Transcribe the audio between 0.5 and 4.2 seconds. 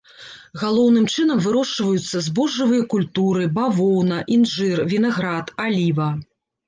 Галоўным чынам вырошчваюцца збожжавыя культуры, бавоўна,